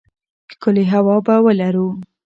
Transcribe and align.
ښکلې 0.51 0.83
هوا 0.91 1.15
به 1.25 1.35
ولرو. 1.45 1.87